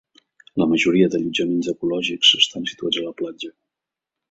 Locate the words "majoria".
0.71-1.09